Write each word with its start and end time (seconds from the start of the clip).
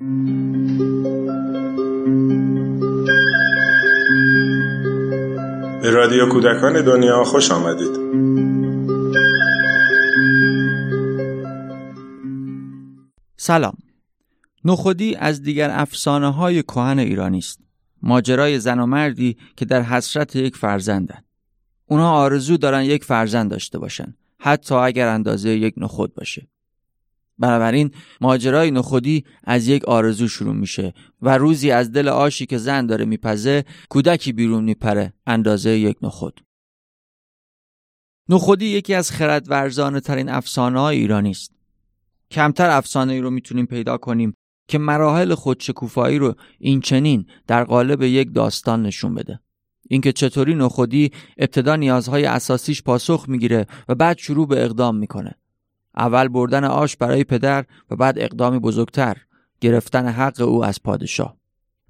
به 0.00 0.06
رادیو 5.90 6.28
کودکان 6.28 6.84
دنیا 6.84 7.24
خوش 7.24 7.50
آمدید. 7.50 8.04
سلام. 13.36 13.76
نخودی 14.64 15.14
از 15.14 15.42
دیگر 15.42 15.70
افسانه 15.70 16.32
های 16.32 16.62
کهن 16.62 16.98
ایرانی 16.98 17.38
است. 17.38 17.60
ماجرای 18.02 18.58
زن 18.58 18.80
و 18.80 18.86
مردی 18.86 19.36
که 19.56 19.64
در 19.64 19.82
حسرت 19.82 20.36
یک 20.36 20.56
فرزندن. 20.56 21.24
اونا 21.86 22.12
آرزو 22.12 22.56
دارن 22.56 22.82
یک 22.82 23.04
فرزند 23.04 23.50
داشته 23.50 23.78
باشن 23.78 24.14
حتی 24.38 24.74
اگر 24.74 25.08
اندازه 25.08 25.50
یک 25.50 25.74
نخود 25.76 26.14
باشه. 26.14 26.48
بنابراین 27.38 27.90
ماجرای 28.20 28.70
نخودی 28.70 29.24
از 29.44 29.68
یک 29.68 29.84
آرزو 29.84 30.28
شروع 30.28 30.54
میشه 30.54 30.94
و 31.22 31.38
روزی 31.38 31.70
از 31.70 31.92
دل 31.92 32.08
آشی 32.08 32.46
که 32.46 32.58
زن 32.58 32.86
داره 32.86 33.04
میپزه 33.04 33.64
کودکی 33.88 34.32
بیرون 34.32 34.64
میپره 34.64 35.12
اندازه 35.26 35.70
یک 35.70 35.96
نخود. 36.02 36.40
نخودی 38.28 38.66
یکی 38.66 38.94
از 38.94 39.10
خردورزانه 39.10 40.00
ترین 40.00 40.28
افسانه 40.28 40.80
های 40.80 40.98
ایرانی 40.98 41.30
است. 41.30 41.52
کمتر 42.30 42.70
افسانه 42.70 43.12
ای 43.12 43.20
رو 43.20 43.30
می‌تونیم 43.30 43.66
پیدا 43.66 43.96
کنیم 43.96 44.34
که 44.68 44.78
مراحل 44.78 45.34
خودشکوفایی 45.34 46.18
رو 46.18 46.34
این 46.58 46.80
چنین 46.80 47.26
در 47.46 47.64
قالب 47.64 48.02
یک 48.02 48.34
داستان 48.34 48.82
نشون 48.82 49.14
بده. 49.14 49.40
اینکه 49.88 50.12
چطوری 50.12 50.54
نخودی 50.54 51.10
ابتدا 51.38 51.76
نیازهای 51.76 52.24
اساسیش 52.24 52.82
پاسخ 52.82 53.24
می‌گیره 53.28 53.66
و 53.88 53.94
بعد 53.94 54.18
شروع 54.18 54.48
به 54.48 54.64
اقدام 54.64 54.96
می‌کنه. 54.96 55.34
اول 55.96 56.28
بردن 56.28 56.64
آش 56.64 56.96
برای 56.96 57.24
پدر 57.24 57.64
و 57.90 57.96
بعد 57.96 58.18
اقدامی 58.18 58.58
بزرگتر 58.58 59.16
گرفتن 59.60 60.08
حق 60.08 60.40
او 60.40 60.64
از 60.64 60.82
پادشاه. 60.82 61.36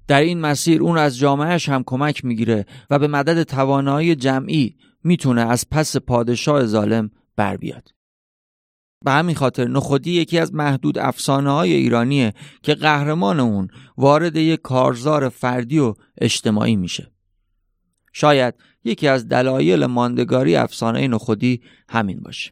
در 0.07 0.21
این 0.21 0.41
مسیر 0.41 0.81
اون 0.81 0.97
از 0.97 1.17
جامعهش 1.17 1.69
هم 1.69 1.83
کمک 1.85 2.25
می‌گیره 2.25 2.65
و 2.89 2.99
به 2.99 3.07
مدد 3.07 3.43
توانایی 3.43 4.15
جمعی 4.15 4.75
می‌تونه 5.03 5.41
از 5.41 5.69
پس 5.69 5.97
پادشاه 5.97 6.65
ظالم 6.65 7.11
بر 7.35 7.57
بیاد. 7.57 7.89
به 9.05 9.11
همین 9.11 9.35
خاطر 9.35 9.67
نخودی 9.67 10.11
یکی 10.11 10.39
از 10.39 10.53
محدود 10.53 10.97
افسانه 10.97 11.51
های 11.51 11.73
ایرانیه 11.73 12.33
که 12.63 12.73
قهرمان 12.73 13.39
اون 13.39 13.67
وارد 13.97 14.35
یک 14.35 14.61
کارزار 14.61 15.29
فردی 15.29 15.79
و 15.79 15.93
اجتماعی 16.17 16.75
میشه. 16.75 17.11
شاید 18.13 18.53
یکی 18.83 19.07
از 19.07 19.27
دلایل 19.27 19.85
ماندگاری 19.85 20.55
افسانه 20.55 21.07
نخودی 21.07 21.61
همین 21.89 22.19
باشه. 22.19 22.51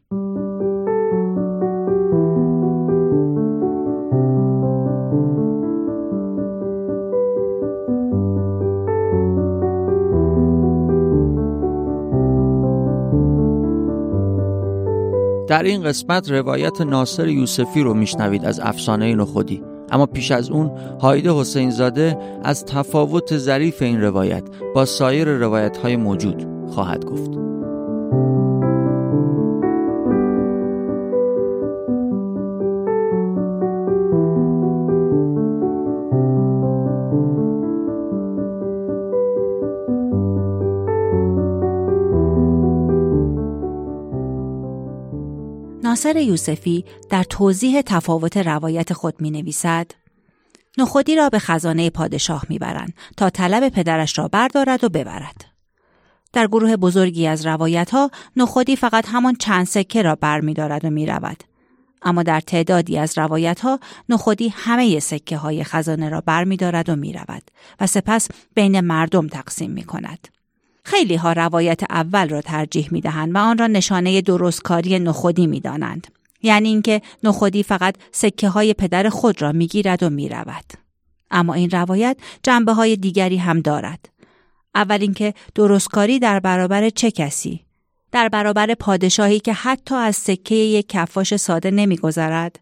در 15.54 15.62
این 15.62 15.82
قسمت 15.82 16.30
روایت 16.30 16.80
ناصر 16.80 17.28
یوسفی 17.28 17.82
رو 17.82 17.94
میشنوید 17.94 18.44
از 18.44 18.60
افسانه 18.60 19.14
نخودی. 19.14 19.62
اما 19.90 20.06
پیش 20.06 20.30
از 20.30 20.50
اون 20.50 20.70
هایده 21.00 21.32
حسین 21.32 21.70
زاده 21.70 22.18
از 22.44 22.64
تفاوت 22.64 23.36
ظریف 23.38 23.82
این 23.82 24.00
روایت 24.00 24.42
با 24.74 24.84
سایر 24.84 25.28
روایت 25.28 25.76
های 25.76 25.96
موجود 25.96 26.46
خواهد 26.70 27.04
گفت. 27.04 27.43
ناصر 45.94 46.16
یوسفی 46.16 46.84
در 47.10 47.22
توضیح 47.22 47.80
تفاوت 47.80 48.36
روایت 48.36 48.92
خود 48.92 49.20
می 49.20 49.30
نویسد 49.30 49.90
نخودی 50.78 51.16
را 51.16 51.28
به 51.28 51.38
خزانه 51.38 51.90
پادشاه 51.90 52.46
می‌برند 52.48 52.94
تا 53.16 53.30
طلب 53.30 53.68
پدرش 53.68 54.18
را 54.18 54.28
بردارد 54.28 54.84
و 54.84 54.88
ببرد. 54.88 55.44
در 56.32 56.46
گروه 56.46 56.76
بزرگی 56.76 57.26
از 57.26 57.46
روایت 57.46 57.90
ها 57.90 58.10
نخودی 58.36 58.76
فقط 58.76 59.08
همان 59.08 59.34
چند 59.34 59.66
سکه 59.66 60.02
را 60.02 60.14
بر 60.14 60.40
می 60.40 60.54
دارد 60.54 60.84
و 60.84 60.90
می 60.90 61.06
رود. 61.06 61.44
اما 62.02 62.22
در 62.22 62.40
تعدادی 62.40 62.98
از 62.98 63.18
روایت 63.18 63.60
ها 63.60 63.80
نخودی 64.08 64.48
همه 64.48 65.00
سکه 65.00 65.36
های 65.36 65.64
خزانه 65.64 66.08
را 66.08 66.20
بر 66.20 66.44
می 66.44 66.56
دارد 66.56 66.88
و 66.88 66.96
می 66.96 67.12
رود 67.12 67.50
و 67.80 67.86
سپس 67.86 68.28
بین 68.54 68.80
مردم 68.80 69.26
تقسیم 69.28 69.70
می 69.70 69.84
کند. 69.84 70.28
خیلی 70.84 71.16
ها 71.16 71.32
روایت 71.32 71.80
اول 71.90 72.28
را 72.28 72.40
ترجیح 72.40 72.88
می 72.90 73.00
دهند 73.00 73.34
و 73.34 73.38
آن 73.38 73.58
را 73.58 73.66
نشانه 73.66 74.20
درستکاری 74.20 74.98
نخودی 74.98 75.46
می 75.46 75.60
دانند. 75.60 76.06
یعنی 76.42 76.68
اینکه 76.68 77.02
نخودی 77.22 77.62
فقط 77.62 77.94
سکه 78.12 78.48
های 78.48 78.74
پدر 78.74 79.08
خود 79.08 79.42
را 79.42 79.52
می 79.52 79.66
گیرد 79.66 80.02
و 80.02 80.10
می 80.10 80.28
رود. 80.28 80.64
اما 81.30 81.54
این 81.54 81.70
روایت 81.70 82.16
جنبه 82.42 82.72
های 82.72 82.96
دیگری 82.96 83.36
هم 83.36 83.60
دارد. 83.60 84.08
اول 84.74 84.98
اینکه 85.00 85.34
درستکاری 85.54 86.18
در 86.18 86.40
برابر 86.40 86.90
چه 86.90 87.10
کسی؟ 87.10 87.60
در 88.12 88.28
برابر 88.28 88.74
پادشاهی 88.74 89.40
که 89.40 89.52
حتی 89.52 89.94
از 89.94 90.16
سکه 90.16 90.54
یک 90.54 90.88
کفاش 90.88 91.36
ساده 91.36 91.70
نمیگذرد 91.70 92.60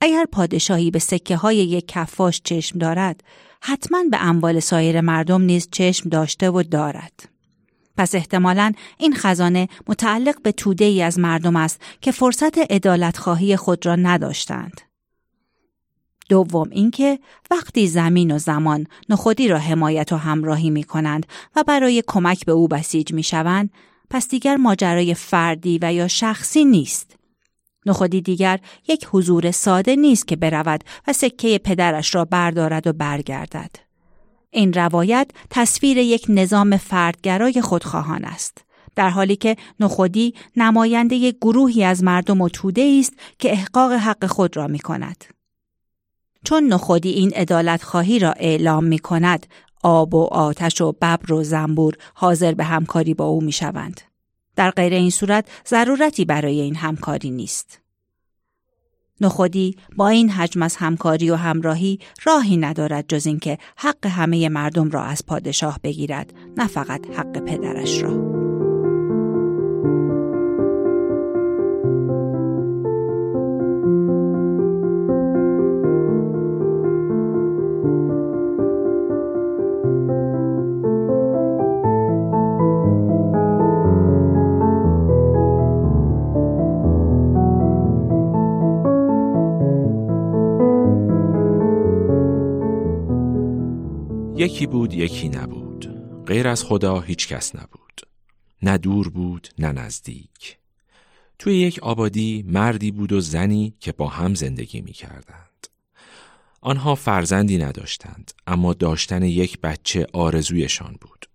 اگر 0.00 0.26
پادشاهی 0.32 0.90
به 0.90 0.98
سکه 0.98 1.36
های 1.36 1.56
یک 1.56 1.88
کفاش 1.88 2.40
چشم 2.44 2.78
دارد 2.78 3.24
حتما 3.62 4.04
به 4.10 4.24
اموال 4.24 4.60
سایر 4.60 5.00
مردم 5.00 5.42
نیز 5.42 5.68
چشم 5.70 6.08
داشته 6.08 6.50
و 6.50 6.62
دارد. 6.62 7.28
پس 7.96 8.14
احتمالا 8.14 8.72
این 8.98 9.14
خزانه 9.14 9.68
متعلق 9.86 10.42
به 10.42 10.52
توده 10.52 10.84
ای 10.84 11.02
از 11.02 11.18
مردم 11.18 11.56
است 11.56 11.80
که 12.00 12.12
فرصت 12.12 12.72
ادالت 12.72 13.16
خواهی 13.16 13.56
خود 13.56 13.86
را 13.86 13.96
نداشتند. 13.96 14.80
دوم 16.28 16.68
اینکه 16.70 17.18
وقتی 17.50 17.86
زمین 17.86 18.30
و 18.30 18.38
زمان 18.38 18.86
نخودی 19.08 19.48
را 19.48 19.58
حمایت 19.58 20.12
و 20.12 20.16
همراهی 20.16 20.70
می 20.70 20.84
کنند 20.84 21.26
و 21.56 21.64
برای 21.66 22.04
کمک 22.06 22.46
به 22.46 22.52
او 22.52 22.68
بسیج 22.68 23.12
می 23.12 23.22
شوند 23.22 23.70
پس 24.10 24.28
دیگر 24.28 24.56
ماجرای 24.56 25.14
فردی 25.14 25.78
و 25.82 25.92
یا 25.92 26.08
شخصی 26.08 26.64
نیست. 26.64 27.19
نخودی 27.86 28.20
دیگر 28.20 28.60
یک 28.88 29.08
حضور 29.10 29.50
ساده 29.50 29.96
نیست 29.96 30.28
که 30.28 30.36
برود 30.36 30.84
و 31.08 31.12
سکه 31.12 31.58
پدرش 31.58 32.14
را 32.14 32.24
بردارد 32.24 32.86
و 32.86 32.92
برگردد. 32.92 33.70
این 34.50 34.72
روایت 34.72 35.30
تصویر 35.50 35.98
یک 35.98 36.26
نظام 36.28 36.76
فردگرای 36.76 37.60
خودخواهان 37.60 38.24
است. 38.24 38.64
در 38.96 39.10
حالی 39.10 39.36
که 39.36 39.56
نخودی 39.80 40.34
نماینده 40.56 41.16
یک 41.16 41.36
گروهی 41.40 41.84
از 41.84 42.04
مردم 42.04 42.40
و 42.40 42.48
توده 42.48 42.96
است 43.00 43.12
که 43.38 43.52
احقاق 43.52 43.92
حق 43.92 44.26
خود 44.26 44.56
را 44.56 44.66
می 44.66 44.78
کند. 44.78 45.24
چون 46.44 46.64
نخودی 46.64 47.10
این 47.10 47.32
ادالت 47.34 47.82
خواهی 47.82 48.18
را 48.18 48.32
اعلام 48.32 48.84
می 48.84 48.98
کند، 48.98 49.46
آب 49.82 50.14
و 50.14 50.24
آتش 50.24 50.80
و 50.80 50.92
ببر 50.92 51.32
و 51.32 51.44
زنبور 51.44 51.94
حاضر 52.14 52.54
به 52.54 52.64
همکاری 52.64 53.14
با 53.14 53.24
او 53.24 53.40
می 53.40 53.52
شوند. 53.52 54.09
در 54.60 54.70
غیر 54.70 54.92
این 54.94 55.10
صورت 55.10 55.48
ضرورتی 55.66 56.24
برای 56.24 56.60
این 56.60 56.76
همکاری 56.76 57.30
نیست. 57.30 57.80
نخودی 59.20 59.76
با 59.96 60.08
این 60.08 60.30
حجم 60.30 60.62
از 60.62 60.76
همکاری 60.76 61.30
و 61.30 61.34
همراهی 61.34 61.98
راهی 62.24 62.56
ندارد 62.56 63.04
جز 63.08 63.26
اینکه 63.26 63.58
حق 63.76 64.06
همه 64.06 64.48
مردم 64.48 64.90
را 64.90 65.04
از 65.04 65.26
پادشاه 65.26 65.80
بگیرد 65.82 66.34
نه 66.56 66.66
فقط 66.66 67.06
حق 67.06 67.38
پدرش 67.38 68.02
را. 68.02 68.39
یکی 94.40 94.66
بود 94.66 94.94
یکی 94.94 95.28
نبود. 95.28 95.86
غیر 96.26 96.48
از 96.48 96.64
خدا 96.64 97.00
هیچ 97.00 97.28
کس 97.28 97.56
نبود. 97.56 98.00
نه 98.62 98.78
دور 98.78 99.08
بود 99.08 99.48
نه 99.58 99.72
نزدیک. 99.72 100.58
توی 101.38 101.58
یک 101.58 101.78
آبادی 101.78 102.44
مردی 102.46 102.90
بود 102.90 103.12
و 103.12 103.20
زنی 103.20 103.74
که 103.80 103.92
با 103.92 104.08
هم 104.08 104.34
زندگی 104.34 104.80
می 104.80 104.92
کردند. 104.92 105.66
آنها 106.60 106.94
فرزندی 106.94 107.58
نداشتند 107.58 108.32
اما 108.46 108.74
داشتن 108.74 109.22
یک 109.22 109.60
بچه 109.60 110.06
آرزویشان 110.12 110.96
بود. 111.00 111.29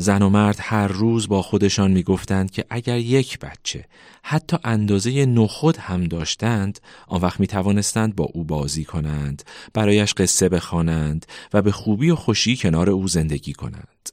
زن 0.00 0.22
و 0.22 0.28
مرد 0.28 0.56
هر 0.60 0.88
روز 0.88 1.28
با 1.28 1.42
خودشان 1.42 1.90
می‌گفتند 1.90 2.50
که 2.50 2.64
اگر 2.70 2.98
یک 2.98 3.38
بچه 3.38 3.84
حتی 4.22 4.56
اندازه 4.64 5.26
نخود 5.26 5.76
هم 5.76 6.04
داشتند 6.04 6.80
آن 7.08 7.20
وقت 7.20 7.40
می 7.40 7.46
توانستند 7.46 8.16
با 8.16 8.24
او 8.24 8.44
بازی 8.44 8.84
کنند 8.84 9.42
برایش 9.74 10.14
قصه 10.14 10.48
بخوانند 10.48 11.26
و 11.52 11.62
به 11.62 11.72
خوبی 11.72 12.10
و 12.10 12.16
خوشی 12.16 12.56
کنار 12.56 12.90
او 12.90 13.08
زندگی 13.08 13.52
کنند 13.52 14.10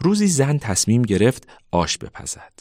روزی 0.00 0.26
زن 0.26 0.58
تصمیم 0.58 1.02
گرفت 1.02 1.48
آش 1.70 1.98
بپزد 1.98 2.52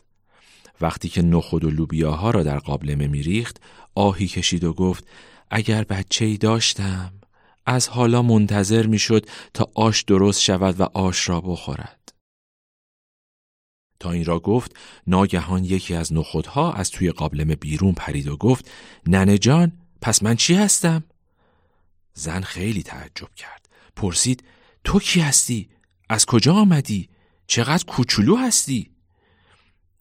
وقتی 0.82 1.10
که 1.10 1.22
نخود 1.22 1.64
و 1.64 1.70
لوبیاها 1.70 2.32
را 2.32 2.44
در 2.44 2.60
قابلمه 2.60 3.08
میریخت 3.08 3.62
آهی 3.96 4.28
کشید 4.28 4.64
و 4.64 4.74
گفت 4.74 5.08
اگر 5.52 5.84
بچه 5.84 6.26
ای 6.26 6.38
داشتم 6.38 7.12
از 7.66 7.90
حالا 7.90 8.22
منتظر 8.22 8.86
می‌شد 8.86 9.30
تا 9.54 9.70
آش 9.76 10.04
درست 10.04 10.42
شود 10.42 10.80
و 10.80 10.84
آش 10.94 11.30
را 11.30 11.42
بخورد. 11.42 11.97
این 14.08 14.26
را 14.26 14.40
گفت 14.40 14.76
ناگهان 15.08 15.64
یکی 15.64 15.94
از 15.94 16.14
نخودها 16.14 16.74
از 16.74 16.92
توی 16.92 17.12
قابلمه 17.12 17.56
بیرون 17.56 17.94
پرید 17.94 18.28
و 18.28 18.38
گفت 18.38 18.72
ننه 19.08 19.38
جان 19.38 19.72
پس 20.02 20.24
من 20.24 20.36
چی 20.36 20.54
هستم؟ 20.54 21.04
زن 22.14 22.42
خیلی 22.42 22.84
تعجب 22.84 23.36
کرد 23.36 23.70
پرسید 23.96 24.44
تو 24.84 25.00
کی 25.00 25.20
هستی؟ 25.20 25.70
از 26.10 26.26
کجا 26.26 26.54
آمدی؟ 26.54 27.10
چقدر 27.48 27.86
کوچولو 27.86 28.36
هستی؟ 28.36 28.92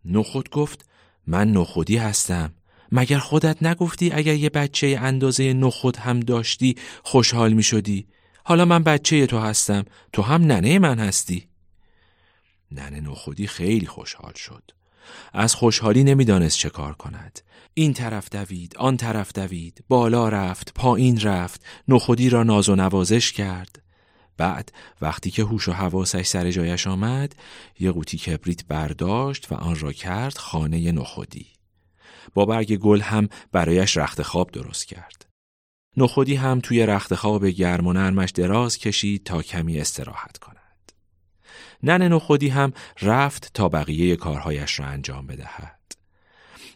نخود 0.05 0.51
گفت 0.51 0.87
من 1.27 1.53
نخودی 1.53 1.97
هستم 1.97 2.55
مگر 2.93 3.19
خودت 3.19 3.63
نگفتی 3.63 4.13
اگر 4.13 4.35
یه 4.35 4.51
بچه 4.51 4.99
اندازه 5.01 5.53
نخود 5.53 5.97
هم 5.97 6.21
داشتی 6.21 6.77
خوشحال 7.03 7.53
می 7.53 7.63
شدی؟ 7.63 8.07
حالا 8.45 8.65
من 8.65 8.83
بچه 8.83 9.27
تو 9.27 9.39
هستم 9.39 9.85
تو 10.13 10.23
هم 10.23 10.43
ننه 10.43 10.79
من 10.79 10.99
هستی 10.99 11.49
ننه 12.81 13.01
نخودی 13.01 13.47
خیلی 13.47 13.87
خوشحال 13.87 14.33
شد 14.33 14.71
از 15.33 15.55
خوشحالی 15.55 16.05
نمی‌دانست 16.05 16.59
چه 16.59 16.71
کار 16.71 16.93
کند 16.93 17.41
این 17.75 17.93
طرف 17.93 18.29
دوید 18.29 18.77
آن 18.77 18.97
طرف 18.97 19.33
دوید 19.33 19.85
بالا 19.89 20.29
رفت 20.29 20.73
پایین 20.75 21.21
رفت 21.21 21.65
نخودی 21.89 22.31
را 22.31 22.43
ناز 22.43 22.69
و 22.69 22.77
نوازش 22.77 23.33
کرد 23.33 23.83
بعد 24.37 24.73
وقتی 25.01 25.31
که 25.31 25.43
هوش 25.43 25.69
و 25.69 25.73
حواسش 25.73 26.27
سر 26.27 26.51
جایش 26.51 26.87
آمد 26.87 27.35
یه 27.79 27.93
قوطی 27.93 28.19
کبریت 28.19 28.67
برداشت 28.67 29.53
و 29.53 29.55
آن 29.55 29.79
را 29.79 29.93
کرد 29.93 30.39
خانه 30.39 30.93
نخودی 30.93 31.47
با 32.35 32.45
برگ 32.45 32.77
گل 32.77 33.01
هم 33.01 33.29
برایش 33.53 33.97
رخت 33.97 34.23
خواب 34.23 34.51
درست 34.51 34.87
کرد. 34.87 35.27
نخودی 35.97 36.35
هم 36.35 36.61
توی 36.61 36.87
رخت 36.87 37.15
خواب 37.15 37.47
گرم 37.47 37.87
و 37.87 37.93
نرمش 37.93 38.31
دراز 38.31 38.79
کشید 38.79 39.25
تا 39.25 39.43
کمی 39.43 39.81
استراحت 39.81 40.39
کند. 40.39 40.56
نن 41.83 42.03
نخودی 42.03 42.49
هم 42.49 42.73
رفت 43.03 43.51
تا 43.55 43.69
بقیه 43.69 44.17
کارهایش 44.17 44.81
را 44.81 44.87
انجام 44.87 45.27
بدهد. 45.27 45.77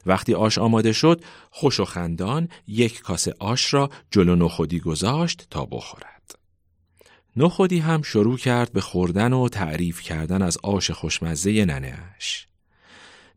وقتی 0.06 0.34
آش 0.34 0.58
آماده 0.58 0.92
شد، 0.92 1.24
خوش 1.50 1.80
و 1.80 1.84
خندان 1.84 2.48
یک 2.66 3.00
کاسه 3.00 3.34
آش 3.38 3.74
را 3.74 3.90
جلو 4.10 4.36
نخودی 4.36 4.80
گذاشت 4.80 5.46
تا 5.50 5.64
بخورد. 5.64 6.34
نخودی 7.36 7.78
هم 7.78 8.02
شروع 8.02 8.38
کرد 8.38 8.72
به 8.72 8.80
خوردن 8.80 9.32
و 9.32 9.48
تعریف 9.48 10.00
کردن 10.00 10.42
از 10.42 10.58
آش 10.62 10.90
خوشمزه 10.90 11.64
ننهش. 11.64 12.46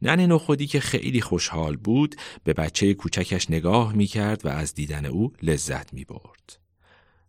نن 0.01 0.19
نخودی 0.19 0.67
که 0.67 0.79
خیلی 0.79 1.21
خوشحال 1.21 1.75
بود 1.75 2.15
به 2.43 2.53
بچه 2.53 2.93
کوچکش 2.93 3.49
نگاه 3.49 3.93
می 3.93 4.07
کرد 4.07 4.45
و 4.45 4.49
از 4.49 4.73
دیدن 4.73 5.05
او 5.05 5.33
لذت 5.41 5.93
می 5.93 6.05
برد. 6.05 6.59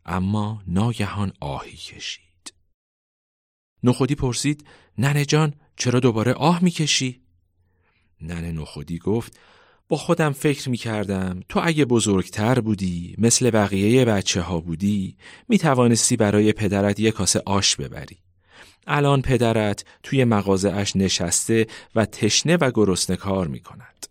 اما 0.06 0.62
ناگهان 0.66 1.32
آهی 1.40 1.76
کشید. 1.76 2.33
نخودی 3.84 4.14
پرسید 4.14 4.64
ننه 4.98 5.24
جان 5.24 5.54
چرا 5.76 6.00
دوباره 6.00 6.32
آه 6.32 6.64
می 6.64 6.70
کشی؟ 6.70 7.20
ننه 8.20 8.52
نخودی 8.52 8.98
گفت 8.98 9.38
با 9.88 9.96
خودم 9.96 10.32
فکر 10.32 10.70
می 10.70 10.76
کردم 10.76 11.40
تو 11.48 11.60
اگه 11.64 11.84
بزرگتر 11.84 12.60
بودی 12.60 13.14
مثل 13.18 13.50
بقیه 13.50 14.04
بچه 14.04 14.40
ها 14.40 14.60
بودی 14.60 15.16
می 15.48 15.58
توانستی 15.58 16.16
برای 16.16 16.52
پدرت 16.52 17.00
یک 17.00 17.14
کاسه 17.14 17.42
آش 17.46 17.76
ببری. 17.76 18.18
الان 18.86 19.22
پدرت 19.22 19.84
توی 20.02 20.24
مغازه 20.24 20.72
اش 20.72 20.96
نشسته 20.96 21.66
و 21.94 22.06
تشنه 22.06 22.56
و 22.56 22.70
گرسنه 22.70 23.16
کار 23.16 23.46
می 23.46 23.60
کند. 23.60 24.06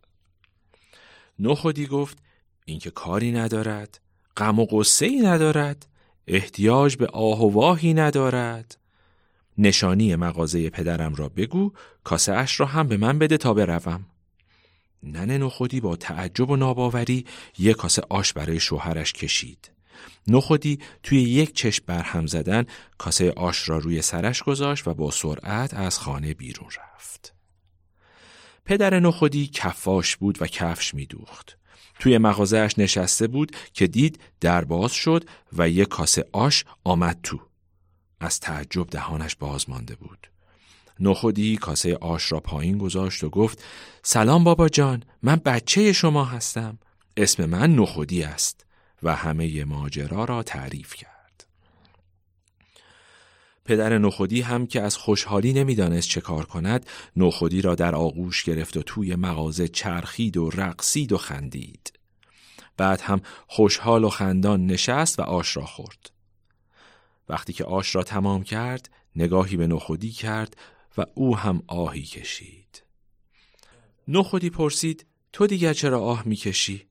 نخودی 1.40 1.86
گفت 1.86 2.18
اینکه 2.66 2.92
کاری 2.92 3.32
ندارد 3.32 4.00
غم 4.38 4.60
و 4.60 4.66
قصه 4.66 5.06
ای 5.06 5.22
ندارد 5.22 5.88
احتیاج 6.28 6.96
به 6.96 7.08
آه 7.08 7.42
و 7.42 7.50
واهی 7.52 7.94
ندارد 7.94 8.78
نشانی 9.58 10.16
مغازه 10.16 10.70
پدرم 10.70 11.16
را 11.16 11.30
بگو 11.30 11.72
کاسه 12.04 12.34
اش 12.34 12.60
را 12.60 12.66
هم 12.66 12.88
به 12.88 12.98
من 12.98 13.20
بده 13.20 13.38
تا 13.38 13.54
بروم 13.54 14.06
ننه 15.04 15.38
نخودی 15.38 15.80
با 15.82 15.96
تعجب 15.96 16.50
و 16.50 16.56
ناباوری 16.56 17.26
یک 17.60 17.76
کاسه 17.76 18.02
آش 18.10 18.34
برای 18.34 18.60
شوهرش 18.60 19.14
کشید 19.14 19.72
نخودی 20.28 20.80
توی 21.04 21.22
یک 21.22 21.56
چشم 21.56 21.84
برهم 21.88 22.28
زدن 22.28 22.66
کاسه 22.98 23.32
آش 23.32 23.70
را 23.70 23.78
روی 23.78 24.02
سرش 24.02 24.44
گذاشت 24.44 24.88
و 24.88 24.94
با 24.94 25.12
سرعت 25.12 25.74
از 25.74 26.00
خانه 26.00 26.34
بیرون 26.34 26.68
رفت. 26.68 27.34
پدر 28.66 29.00
نخودی 29.00 29.48
کفاش 29.48 30.16
بود 30.16 30.42
و 30.42 30.48
کفش 30.48 30.94
میدوخت. 30.94 31.58
توی 32.00 32.18
مغازهش 32.18 32.80
نشسته 32.80 33.28
بود 33.28 33.56
که 33.74 33.88
دید 33.88 34.20
در 34.42 34.66
باز 34.66 34.92
شد 34.92 35.30
و 35.58 35.70
یک 35.70 35.88
کاسه 35.88 36.26
آش 36.32 36.66
آمد 36.84 37.20
تو. 37.24 37.40
از 38.24 38.40
تعجب 38.40 38.90
دهانش 38.90 39.36
باز 39.36 39.70
مانده 39.70 39.96
بود. 39.96 40.28
نخودی 41.00 41.58
کاسه 41.58 41.96
آش 41.96 42.32
را 42.32 42.40
پایین 42.40 42.78
گذاشت 42.78 43.24
و 43.24 43.30
گفت 43.30 43.64
سلام 44.04 44.44
بابا 44.44 44.70
جان 44.70 45.04
من 45.24 45.36
بچه 45.36 45.94
شما 45.94 46.26
هستم. 46.26 46.78
اسم 47.18 47.46
من 47.46 47.76
نخودی 47.76 48.24
است. 48.24 48.66
و 49.04 49.16
همه 49.16 49.64
ماجرا 49.64 50.26
را 50.26 50.44
تعریف 50.44 50.94
کرد. 50.94 51.46
پدر 53.66 53.98
نخودی 53.98 54.42
هم 54.42 54.68
که 54.68 54.82
از 54.82 54.98
خوشحالی 54.98 55.54
نمی‌دانست 55.54 56.10
چه 56.10 56.22
کار 56.22 56.46
کند 56.46 56.86
نخودی 57.18 57.62
را 57.62 57.76
در 57.76 57.96
آغوش 57.96 58.44
گرفت 58.44 58.78
و 58.78 58.84
توی 58.84 59.16
مغازه 59.16 59.68
چرخید 59.68 60.38
و 60.38 60.50
رقصید 60.50 61.12
و 61.12 61.18
خندید. 61.18 61.94
بعد 62.78 63.02
هم 63.02 63.22
خوشحال 63.48 64.04
و 64.04 64.10
خندان 64.10 64.66
نشست 64.66 65.20
و 65.20 65.22
آش 65.22 65.58
را 65.58 65.66
خورد. 65.66 66.13
وقتی 67.30 67.54
که 67.54 67.64
آش 67.64 67.96
را 67.96 68.04
تمام 68.04 68.44
کرد 68.44 68.90
نگاهی 69.16 69.58
به 69.58 69.68
نخودی 69.68 70.12
کرد 70.12 70.58
و 70.98 71.06
او 71.16 71.38
هم 71.38 71.64
آهی 71.68 72.04
کشید. 72.04 72.84
نخودی 74.08 74.50
پرسید 74.50 75.06
تو 75.34 75.48
دیگر 75.48 75.74
چرا 75.74 76.02
آه 76.02 76.28
می‌کشی؟ 76.28 76.88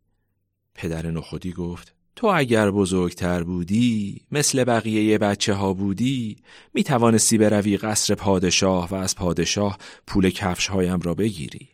پدر 0.75 1.11
نخودی 1.11 1.53
گفت 1.53 1.95
تو 2.17 2.27
اگر 2.27 2.71
بزرگتر 2.71 3.43
بودی 3.43 4.21
مثل 4.31 4.65
بقیه 4.65 5.19
بچه 5.19 5.55
ها 5.55 5.73
بودی 5.73 6.37
می 6.75 6.85
توانستی 6.85 7.39
بروی 7.39 7.77
قصر 7.77 8.15
پادشاه 8.15 8.89
و 8.89 8.95
از 8.95 9.17
پادشاه 9.17 9.79
پول 10.07 10.31
کفش 10.31 10.67
هایم 10.67 11.01
را 11.01 11.15
بگیری 11.15 11.69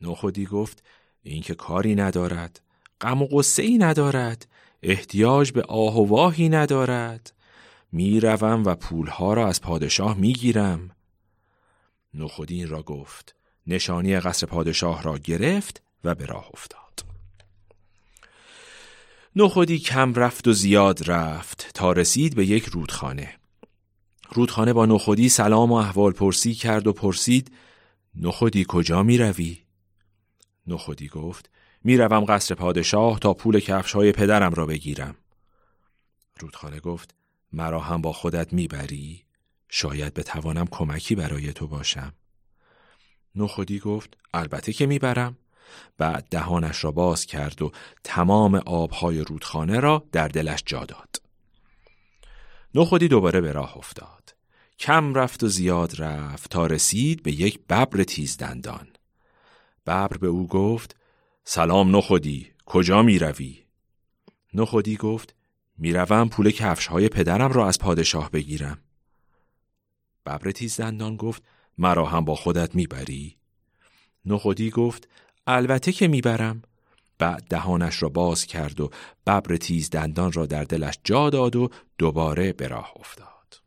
نخودی 0.00 0.46
گفت 0.46 0.82
این 1.22 1.42
که 1.42 1.54
کاری 1.54 1.94
ندارد 1.94 2.60
غم 3.00 3.22
و 3.22 3.26
قصه 3.26 3.62
ای 3.62 3.78
ندارد 3.78 4.46
احتیاج 4.82 5.52
به 5.52 5.62
آه 5.62 5.96
و 5.96 6.06
واهی 6.06 6.48
ندارد. 6.48 7.32
می‌روم 7.92 8.64
و 8.64 8.74
پولها 8.74 9.34
را 9.34 9.48
از 9.48 9.60
پادشاه 9.60 10.16
می‌گیرم. 10.16 10.90
نخودی 12.14 12.54
این 12.54 12.68
را 12.68 12.82
گفت 12.82 13.34
نشانی 13.66 14.20
قصر 14.20 14.46
پادشاه 14.46 15.02
را 15.02 15.18
گرفت 15.18 15.82
و 16.04 16.14
به 16.14 16.26
راه 16.26 16.50
افتاد. 16.52 16.82
نخودی 19.36 19.78
کم 19.78 20.14
رفت 20.14 20.48
و 20.48 20.52
زیاد 20.52 21.10
رفت 21.10 21.70
تا 21.74 21.92
رسید 21.92 22.34
به 22.34 22.46
یک 22.46 22.64
رودخانه. 22.64 23.34
رودخانه 24.32 24.72
با 24.72 24.86
نخودی 24.86 25.28
سلام 25.28 25.72
و 25.72 25.74
احوال 25.74 26.12
پرسی 26.12 26.54
کرد 26.54 26.86
و 26.86 26.92
پرسید 26.92 27.52
نخودی 28.14 28.64
کجا 28.68 29.02
می 29.02 29.18
روی؟ 29.18 29.58
نخودی 30.66 31.08
گفت 31.08 31.50
می 31.84 31.96
روم 31.96 32.24
قصر 32.24 32.54
پادشاه 32.54 33.18
تا 33.18 33.34
پول 33.34 33.60
کفش 33.60 33.92
های 33.92 34.12
پدرم 34.12 34.54
را 34.54 34.66
بگیرم 34.66 35.14
رودخانه 36.40 36.80
گفت 36.80 37.14
مرا 37.52 37.80
هم 37.80 38.02
با 38.02 38.12
خودت 38.12 38.52
می‌بری؟ 38.52 39.24
شاید 39.68 40.14
بتوانم 40.14 40.66
کمکی 40.66 41.14
برای 41.14 41.52
تو 41.52 41.66
باشم 41.66 42.12
نخودی 43.34 43.78
گفت 43.78 44.16
البته 44.34 44.72
که 44.72 44.86
می‌برم 44.86 45.36
بعد 45.98 46.26
دهانش 46.30 46.84
را 46.84 46.92
باز 46.92 47.26
کرد 47.26 47.62
و 47.62 47.72
تمام 48.04 48.54
آبهای 48.54 49.18
رودخانه 49.18 49.80
را 49.80 50.04
در 50.12 50.28
دلش 50.28 50.62
جا 50.66 50.84
داد. 50.84 51.22
نخودی 52.74 53.08
دوباره 53.08 53.40
به 53.40 53.52
راه 53.52 53.76
افتاد. 53.76 54.34
کم 54.78 55.14
رفت 55.14 55.42
و 55.42 55.48
زیاد 55.48 56.02
رفت 56.02 56.50
تا 56.50 56.66
رسید 56.66 57.22
به 57.22 57.32
یک 57.32 57.58
ببر 57.68 58.02
تیز 58.02 58.36
دندان. 58.36 58.88
ببر 59.86 60.16
به 60.16 60.26
او 60.26 60.46
گفت 60.46 60.96
سلام 61.44 61.96
نخودی 61.96 62.52
کجا 62.66 63.02
می 63.02 63.18
روی؟ 63.18 63.64
نخودی 64.54 64.96
گفت 64.96 65.34
می‌روم 65.78 66.28
پول 66.28 66.50
کفش 66.50 66.86
های 66.86 67.08
پدرم 67.08 67.52
را 67.52 67.68
از 67.68 67.78
پادشاه 67.78 68.30
بگیرم. 68.30 68.78
ببر 70.26 70.50
تیز 70.50 70.80
دندان 70.80 71.16
گفت 71.16 71.42
مرا 71.78 72.06
هم 72.06 72.24
با 72.24 72.34
خودت 72.34 72.74
می‌بری؟ 72.74 73.36
نخودی 74.24 74.70
گفت 74.70 75.08
البته 75.46 75.92
که 75.92 76.08
می‌برم 76.08 76.62
بعد 77.18 77.46
دهانش 77.50 78.02
را 78.02 78.08
باز 78.08 78.46
کرد 78.46 78.80
و 78.80 78.90
ببر 79.26 79.56
تیز 79.56 79.90
دندان 79.90 80.32
را 80.32 80.46
در 80.46 80.64
دلش 80.64 80.98
جا 81.04 81.30
داد 81.30 81.56
و 81.56 81.70
دوباره 81.98 82.52
به 82.52 82.68
راه 82.68 82.92
افتاد 82.96 83.60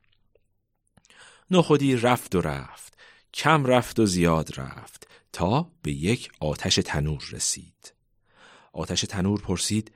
نخودی 1.51 1.95
رفت 1.95 2.35
و 2.35 2.41
رفت 2.41 2.97
کم 3.33 3.65
رفت 3.65 3.99
و 3.99 4.05
زیاد 4.05 4.59
رفت 4.59 5.04
تا 5.35 5.71
به 5.81 5.91
یک 5.91 6.31
آتش 6.39 6.75
تنور 6.75 7.23
رسید 7.31 7.93
آتش 8.73 9.01
تنور 9.01 9.41
پرسید 9.41 9.91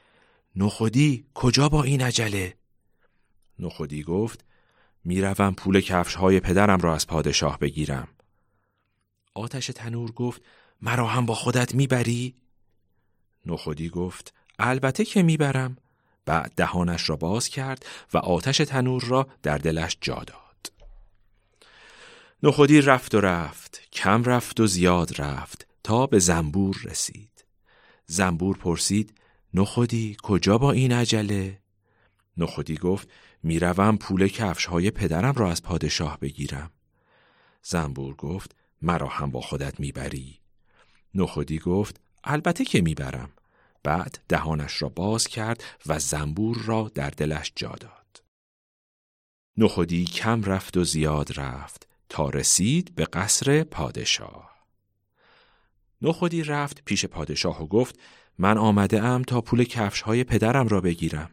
نخودی 0.55 1.25
کجا 1.34 1.69
با 1.69 1.84
این 1.84 2.01
عجله؟ 2.01 2.58
نخودی 3.60 4.03
گفت 4.03 4.46
می‌روم 5.03 5.53
پول 5.53 5.81
کفش 5.81 6.15
های 6.15 6.39
پدرم 6.39 6.79
را 6.79 6.96
از 6.96 7.08
پادشاه 7.08 7.60
بگیرم 7.60 8.08
آتش 9.34 9.67
تنور 9.67 10.12
گفت 10.12 10.41
مرا 10.81 11.08
هم 11.08 11.25
با 11.25 11.36
خودت 11.36 11.75
می‌بری؟ 11.75 12.36
نخودی 13.46 13.89
گفت 13.89 14.34
البته 14.60 15.05
که 15.05 15.24
می‌برم 15.24 15.77
بعد 16.25 16.53
دهانش 16.55 17.10
را 17.10 17.15
باز 17.15 17.50
کرد 17.50 17.86
و 18.13 18.17
آتش 18.17 18.58
تنور 18.58 19.03
را 19.03 19.27
در 19.43 19.58
دلش 19.58 19.98
جا 20.01 20.15
داد 20.15 20.49
نخودی 22.43 22.81
رفت 22.81 23.15
و 23.15 23.22
رفت 23.22 23.81
کم 23.91 24.24
رفت 24.24 24.60
و 24.60 24.67
زیاد 24.67 25.22
رفت 25.22 25.67
تا 25.84 26.08
به 26.08 26.19
زنبور 26.19 26.81
رسید. 26.84 27.46
زنبور 28.05 28.58
پرسید 28.58 29.13
نخودی 29.53 30.17
کجا 30.24 30.58
با 30.58 30.72
این 30.72 30.91
عجله؟ 30.91 31.62
نخودی 32.38 32.77
گفت 32.77 33.10
می‌روم 33.43 33.98
پول 33.98 34.27
کفش 34.27 34.65
های 34.65 34.91
پدرم 34.91 35.34
را 35.34 35.51
از 35.51 35.63
پادشاه 35.63 36.19
بگیرم. 36.19 36.72
زنبور 37.63 38.15
گفت 38.15 38.55
مرا 38.81 39.08
هم 39.08 39.31
با 39.31 39.41
خودت 39.41 39.79
می‌بری. 39.79 40.39
نخودی 41.15 41.60
گفت 41.60 42.01
البته 42.24 42.65
که 42.65 42.81
می‌برم. 42.81 43.29
بعد 43.84 44.19
دهانش 44.29 44.81
را 44.81 44.89
باز 44.89 45.27
کرد 45.27 45.63
و 45.86 46.00
زنبور 46.00 46.58
را 46.58 46.91
در 46.96 47.10
دلش 47.10 47.51
جا 47.55 47.75
داد. 47.79 48.24
نخودی 49.58 50.05
کم 50.05 50.43
رفت 50.43 50.77
و 50.77 50.84
زیاد 50.84 51.39
رفت. 51.39 51.88
تا 52.10 52.30
رسید 52.30 52.96
به 52.96 53.06
قصر 53.06 53.63
پادشاه. 53.63 54.50
نخودی 56.01 56.44
رفت 56.44 56.82
پیش 56.86 57.06
پادشاه 57.06 57.63
و 57.63 57.68
گفت 57.68 58.00
من 58.38 58.58
آمده 58.58 59.04
ام 59.04 59.24
تا 59.24 59.42
پول 59.42 59.63
کفش 59.63 60.01
های 60.01 60.24
پدرم 60.24 60.68
را 60.68 60.82
بگیرم. 60.82 61.30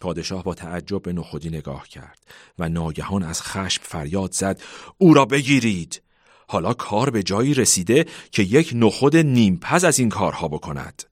پادشاه 0.00 0.44
با 0.44 0.54
تعجب 0.54 1.02
به 1.02 1.12
نخودی 1.12 1.48
نگاه 1.48 1.88
کرد 1.88 2.18
و 2.58 2.68
ناگهان 2.68 3.22
از 3.22 3.42
خشم 3.42 3.82
فریاد 3.84 4.32
زد 4.32 4.60
او 4.98 5.14
را 5.14 5.24
بگیرید! 5.24 6.02
حالا 6.48 6.74
کار 6.74 7.10
به 7.10 7.22
جایی 7.22 7.54
رسیده 7.54 8.06
که 8.30 8.42
یک 8.42 8.70
نخود 8.74 9.16
نیمپز 9.16 9.84
از 9.84 9.98
این 9.98 10.08
کارها 10.08 10.48
بکند. 10.48 11.02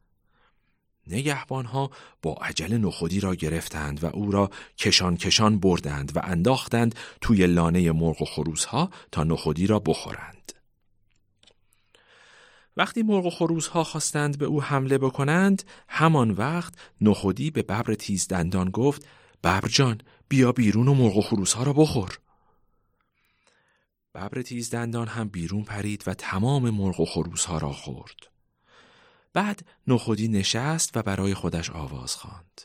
نگهبانها 1.07 1.91
با 2.23 2.33
عجل 2.33 2.77
نخودی 2.77 3.21
را 3.21 3.35
گرفتند 3.35 4.05
و 4.05 4.07
او 4.07 4.31
را 4.31 4.51
کشان 4.79 5.17
کشان 5.17 5.59
بردند 5.59 6.17
و 6.17 6.21
انداختند 6.25 6.95
توی 7.21 7.47
لانه 7.47 7.93
مرغ 7.93 8.23
و 8.23 8.25
خروسها 8.25 8.91
تا 9.13 9.25
نخودی 9.25 9.67
را 9.67 9.79
بخورند. 9.79 10.53
وقتی 12.77 13.03
مرغ 13.03 13.27
و 13.27 13.31
خروس 13.31 13.67
ها 13.67 13.85
خواستند 13.85 14.39
به 14.39 14.45
او 14.45 14.63
حمله 14.63 14.99
بکنند 14.99 15.63
همان 15.89 16.31
وقت 16.31 16.75
نخودی 17.01 17.51
به 17.51 17.63
ببر 17.63 17.95
تیز 17.95 18.29
دندان 18.29 18.71
گفت 18.71 19.07
ببر 19.45 19.69
جان 19.69 20.01
بیا 20.29 20.53
بیرون 20.53 20.89
و 20.89 20.95
مرغ 20.95 21.17
و 21.17 21.23
خروس 21.23 21.53
ها 21.53 21.63
را 21.63 21.73
بخور. 21.73 22.19
ببر 24.15 24.43
تیز 24.43 24.71
دندان 24.71 25.09
هم 25.09 25.29
بیرون 25.29 25.63
پرید 25.63 26.05
و 26.07 26.15
تمام 26.15 26.71
مرغ 26.71 27.01
و 27.01 27.05
خروس 27.05 27.45
ها 27.45 27.59
را 27.59 27.73
خورد. 27.73 28.34
بعد 29.35 29.67
نخودی 29.87 30.29
نشست 30.29 30.97
و 30.97 31.03
برای 31.03 31.35
خودش 31.35 31.71
آواز 31.71 32.15
خواند. 32.15 32.61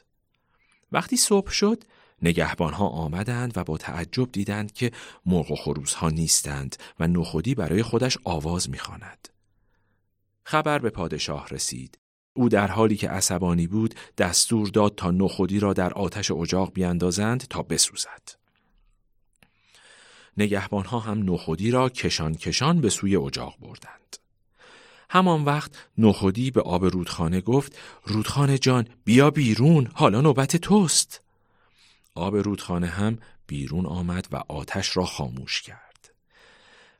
وقتی 0.92 1.18
صبح 1.18 1.52
شد 1.52 1.84
نگهبان 2.22 2.74
ها 2.74 2.88
آمدند 2.88 3.58
و 3.58 3.64
با 3.64 3.78
تعجب 3.78 4.32
دیدند 4.32 4.74
که 4.74 4.92
مرغ 5.26 5.52
و 5.52 5.56
خروس 5.56 5.94
ها 5.94 6.10
نیستند 6.10 6.76
و 7.00 7.08
نخودی 7.08 7.56
برای 7.56 7.84
خودش 7.84 8.18
آواز 8.24 8.70
می‌خواند. 8.70 9.30
خبر 10.44 10.80
به 10.80 10.90
پادشاه 10.90 11.48
رسید. 11.48 11.98
او 12.34 12.50
در 12.50 12.68
حالی 12.68 12.96
که 12.96 13.10
عصبانی 13.10 13.68
بود 13.68 13.96
دستور 14.18 14.68
داد 14.68 14.96
تا 14.96 15.12
نخودی 15.12 15.60
را 15.60 15.74
در 15.74 15.94
آتش 15.94 16.32
اجاق 16.32 16.74
بیاندازند 16.74 17.48
تا 17.48 17.62
بسوزد. 17.62 18.30
نگهبان 20.38 20.86
ها 20.86 21.00
هم 21.00 21.34
نخودی 21.34 21.72
را 21.72 21.90
کشان 21.90 22.36
کشان 22.36 22.82
به 22.82 22.90
سوی 22.90 23.16
اجاق 23.16 23.56
بردند. 23.60 24.18
همان 25.10 25.44
وقت 25.44 25.72
نخودی 25.98 26.52
به 26.52 26.62
آب 26.62 26.86
رودخانه 26.86 27.42
گفت 27.42 27.78
رودخانه 28.06 28.58
جان 28.58 28.88
بیا 29.06 29.32
بیرون 29.32 29.88
حالا 29.94 30.22
نوبت 30.22 30.56
توست. 30.56 31.22
آب 32.16 32.36
رودخانه 32.36 32.88
هم 32.88 33.18
بیرون 33.48 33.86
آمد 33.86 34.28
و 34.32 34.44
آتش 34.48 34.98
را 34.98 35.06
خاموش 35.06 35.62
کرد. 35.62 36.14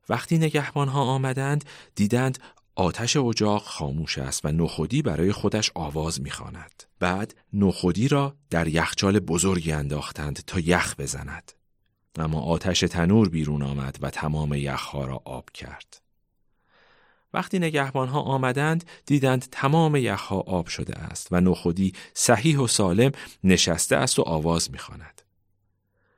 وقتی 0.10 0.38
نگهبان 0.38 0.88
ها 0.88 1.02
آمدند 1.02 1.66
دیدند 1.96 2.40
آتش 2.76 3.18
اجاق 3.18 3.64
خاموش 3.64 4.18
است 4.18 4.46
و 4.46 4.48
نخودی 4.48 5.02
برای 5.02 5.32
خودش 5.32 5.72
آواز 5.76 6.22
می‌خواند. 6.22 6.84
بعد 7.00 7.36
نخودی 7.54 8.08
را 8.08 8.36
در 8.50 8.68
یخچال 8.68 9.20
بزرگی 9.20 9.72
انداختند 9.72 10.44
تا 10.48 10.60
یخ 10.60 10.96
بزند. 10.96 11.52
اما 12.16 12.42
آتش 12.42 12.80
تنور 12.80 13.30
بیرون 13.30 13.62
آمد 13.62 13.98
و 14.02 14.10
تمام 14.10 14.54
یخها 14.54 15.06
را 15.06 15.22
آب 15.26 15.50
کرد. 15.50 16.09
وقتی 17.34 17.60
نگهبانها 17.60 18.22
آمدند 18.22 18.84
دیدند 19.06 19.48
تمام 19.52 19.96
یخها 19.96 20.40
آب 20.40 20.68
شده 20.68 21.00
است 21.00 21.28
و 21.32 21.42
نخودی 21.42 21.94
صحیح 22.14 22.60
و 22.60 22.68
سالم 22.68 23.12
نشسته 23.44 23.96
است 23.96 24.20
و 24.20 24.22
آواز 24.22 24.72
می‌خواند. 24.72 25.22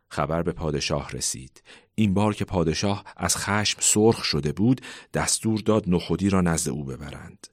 خبر 0.10 0.44
به 0.44 0.52
پادشاه 0.52 1.12
رسید. 1.12 1.64
این 1.96 2.14
بار 2.14 2.36
که 2.36 2.46
پادشاه 2.46 3.04
از 3.18 3.38
خشم 3.38 3.78
سرخ 3.82 4.24
شده 4.24 4.52
بود 4.52 4.82
دستور 5.14 5.60
داد 5.60 5.84
نخودی 5.88 6.30
را 6.30 6.42
نزد 6.42 6.70
او 6.70 6.84
ببرند. 6.84 7.48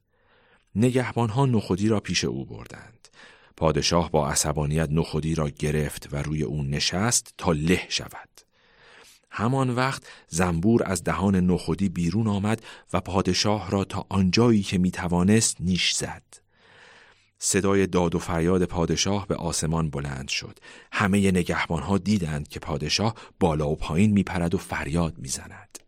نگهبانها 0.74 1.46
نخودی 1.46 1.88
را 1.88 2.00
پیش 2.00 2.24
او 2.24 2.46
بردند. 2.46 3.08
پادشاه 3.56 4.10
با 4.10 4.28
عصبانیت 4.28 4.88
نخودی 4.90 5.34
را 5.34 5.48
گرفت 5.48 6.08
و 6.12 6.16
روی 6.16 6.42
او 6.42 6.62
نشست 6.62 7.34
تا 7.38 7.52
له 7.52 7.82
شود. 7.88 8.28
همان 9.38 9.70
وقت 9.70 10.02
زنبور 10.28 10.82
از 10.86 11.04
دهان 11.04 11.36
نخودی 11.36 11.88
بیرون 11.88 12.26
آمد 12.26 12.62
و 12.92 13.00
پادشاه 13.00 13.70
را 13.70 13.84
تا 13.84 14.06
آنجایی 14.08 14.62
که 14.62 14.78
می 14.78 14.90
توانست 14.90 15.56
نیش 15.60 15.92
زد. 15.92 16.22
صدای 17.38 17.86
داد 17.86 18.14
و 18.14 18.18
فریاد 18.18 18.64
پادشاه 18.64 19.26
به 19.26 19.34
آسمان 19.34 19.90
بلند 19.90 20.28
شد. 20.28 20.58
همه 20.92 21.30
نگهبان 21.30 21.82
ها 21.82 21.98
دیدند 21.98 22.48
که 22.48 22.60
پادشاه 22.60 23.14
بالا 23.40 23.68
و 23.68 23.76
پایین 23.76 24.12
می 24.12 24.22
پرد 24.22 24.54
و 24.54 24.58
فریاد 24.58 25.18
می 25.18 25.28
زند. 25.28 25.78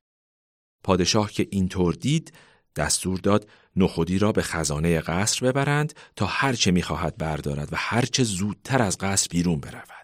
پادشاه 0.85 1.31
که 1.31 1.49
اینطور 1.51 1.95
دید 1.95 2.33
دستور 2.77 3.19
داد 3.19 3.49
نخودی 3.77 4.19
را 4.19 4.33
به 4.33 4.43
خزانه 4.43 5.01
قصر 5.01 5.47
ببرند 5.47 5.95
تا 6.17 6.27
هرچه 6.27 6.71
می‌خواهد 6.71 7.17
بردارد 7.17 7.73
و 7.73 7.77
هرچه 7.79 8.25
زودتر 8.25 8.83
از 8.83 8.99
قصر 8.99 9.29
بیرون 9.31 9.61
برود. 9.61 10.00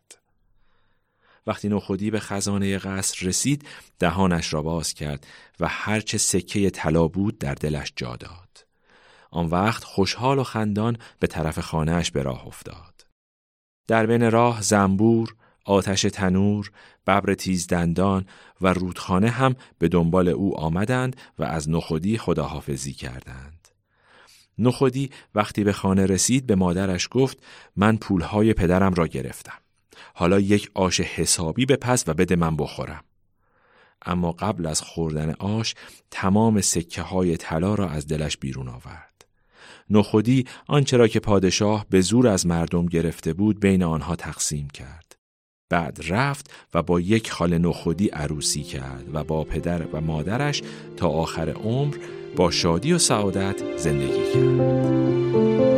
وقتی 1.46 1.68
نخودی 1.68 2.10
به 2.10 2.20
خزانه 2.20 2.78
قصر 2.78 3.26
رسید 3.26 3.68
دهانش 3.98 4.52
را 4.52 4.62
باز 4.62 4.94
کرد 4.94 5.26
و 5.60 5.68
هرچه 5.68 6.18
سکه 6.18 6.70
طلا 6.70 7.08
بود 7.08 7.38
در 7.38 7.54
دلش 7.54 7.92
جا 7.96 8.16
داد. 8.16 8.66
آن 9.30 9.46
وقت 9.46 9.84
خوشحال 9.84 10.38
و 10.38 10.44
خندان 10.44 10.96
به 11.20 11.26
طرف 11.26 11.58
خانهش 11.58 12.10
به 12.10 12.22
راه 12.22 12.46
افتاد. 12.46 13.06
در 13.86 14.06
بین 14.06 14.30
راه 14.30 14.62
زنبور، 14.62 15.34
آتش 15.64 16.02
تنور، 16.02 16.70
ببر 17.06 17.34
تیز 17.34 17.66
دندان 17.66 18.26
و 18.60 18.72
رودخانه 18.72 19.30
هم 19.30 19.56
به 19.78 19.88
دنبال 19.88 20.28
او 20.28 20.60
آمدند 20.60 21.16
و 21.38 21.44
از 21.44 21.70
نخودی 21.70 22.18
خداحافظی 22.18 22.92
کردند. 22.92 23.68
نخودی 24.58 25.10
وقتی 25.34 25.64
به 25.64 25.72
خانه 25.72 26.06
رسید 26.06 26.46
به 26.46 26.54
مادرش 26.54 27.08
گفت 27.10 27.42
من 27.76 27.96
پولهای 27.96 28.52
پدرم 28.52 28.94
را 28.94 29.06
گرفتم. 29.06 29.65
حالا 30.14 30.40
یک 30.40 30.70
آش 30.74 31.00
حسابی 31.00 31.66
بپس 31.66 32.08
و 32.08 32.14
بده 32.14 32.36
من 32.36 32.56
بخورم. 32.56 33.04
اما 34.06 34.32
قبل 34.32 34.66
از 34.66 34.80
خوردن 34.80 35.34
آش 35.38 35.74
تمام 36.10 36.60
سکه 36.60 37.02
های 37.02 37.36
طلا 37.36 37.74
را 37.74 37.88
از 37.88 38.06
دلش 38.06 38.36
بیرون 38.36 38.68
آورد. 38.68 39.26
نخودی 39.90 40.44
آنچه 40.66 40.96
را 40.96 41.08
که 41.08 41.20
پادشاه 41.20 41.86
به 41.90 42.00
زور 42.00 42.28
از 42.28 42.46
مردم 42.46 42.86
گرفته 42.86 43.32
بود 43.32 43.60
بین 43.60 43.82
آنها 43.82 44.16
تقسیم 44.16 44.68
کرد. 44.68 45.16
بعد 45.68 45.98
رفت 46.08 46.50
و 46.74 46.82
با 46.82 47.00
یک 47.00 47.30
خال 47.30 47.58
نخودی 47.58 48.08
عروسی 48.08 48.62
کرد 48.62 49.14
و 49.14 49.24
با 49.24 49.44
پدر 49.44 49.86
و 49.86 50.00
مادرش 50.00 50.62
تا 50.96 51.08
آخر 51.08 51.50
عمر 51.50 51.96
با 52.36 52.50
شادی 52.50 52.92
و 52.92 52.98
سعادت 52.98 53.78
زندگی 53.78 54.32
کرد. 54.34 55.75